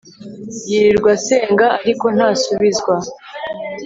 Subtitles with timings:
[0.69, 2.95] Yirirwa asenga ariko ntasubizwa